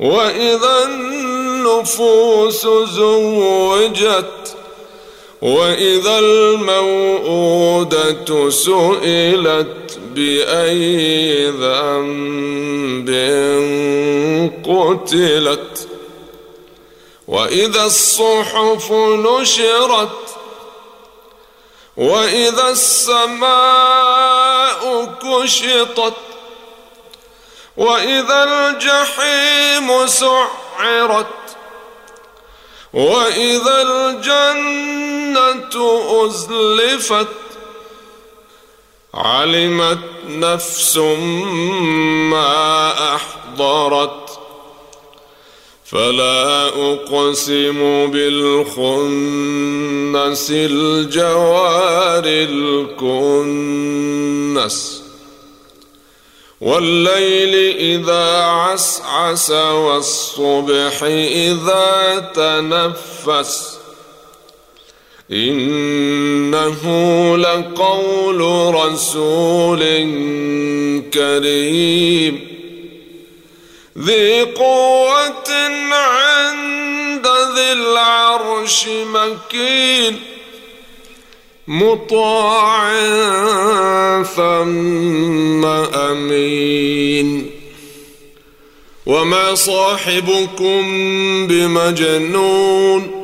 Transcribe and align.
وإذا 0.00 0.84
النفوس 0.84 2.66
زوجت 2.66 4.56
وإذا 5.42 6.18
الموءودة 6.18 7.70
سئلت 8.50 9.98
بأي 10.14 11.46
ذنب 11.50 13.08
قتلت 14.66 15.88
وإذا 17.28 17.84
الصحف 17.84 18.92
نشرت 18.92 20.08
وإذا 21.96 22.68
السماء 22.70 24.12
كشطت 25.22 26.14
وإذا 27.76 28.44
الجحيم 28.44 30.06
سعرت 30.06 31.26
وإذا 32.92 33.82
الجنة 33.82 35.74
أزلفت 36.26 37.26
علمت 39.14 39.98
نفس 40.28 40.96
ما 42.30 43.14
أحضرت. 43.14 44.38
فلا 45.84 46.66
أقسم 46.68 48.10
بالخنس 48.10 49.26
الجوار 50.50 52.24
الكنس. 54.64 55.01
والليل 56.62 57.76
إذا 57.76 58.42
عسعس 58.42 59.50
والصبح 59.50 61.02
إذا 61.02 62.30
تنفس 62.34 63.78
إنه 65.30 66.82
لقول 67.36 68.74
رسول 68.74 69.80
كريم. 71.14 72.48
ذي 73.98 74.42
قوة 74.42 75.50
عند 75.92 77.26
ذي 77.26 77.72
العرش 77.72 78.88
مكين. 78.88 80.31
مطاع 81.68 82.92
ثم 84.22 85.64
أمين. 85.94 87.50
وما 89.06 89.54
صاحبكم 89.54 90.82
بمجنون. 91.46 93.22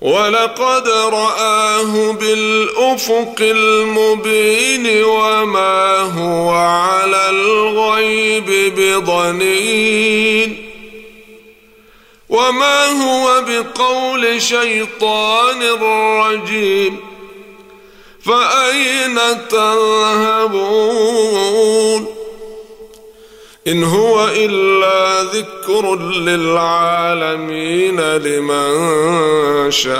ولقد 0.00 0.88
رآه 0.88 2.12
بالأفق 2.12 3.36
المبين 3.40 5.04
وما 5.04 5.96
هو 5.96 6.50
على 6.50 7.30
الغيب 7.30 8.74
بضنين. 8.76 10.67
وما 12.28 12.86
هو 12.86 13.44
بقول 13.48 14.42
شيطان 14.42 15.62
رجيم 16.22 16.96
فأين 18.24 19.18
تذهبون 19.48 20.98
إن 23.68 23.84
هو 23.84 24.28
إلا 24.28 25.22
ذكر 25.22 25.96
للعالمين 25.96 28.00
لمن 28.00 29.70
شاء 29.70 29.98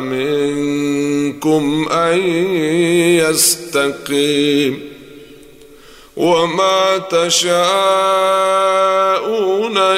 منكم 0.00 1.88
أن 1.90 2.18
يستقيم 3.18 4.88
وما 6.16 6.98
تشاءون 6.98 7.58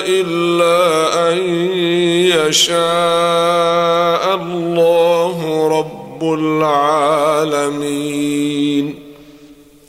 إلا 0.06 0.78
أن 1.32 1.38
يشاء 2.48 4.24
الله 4.34 5.38
رب 5.78 6.22
العالمين. 6.34 7.90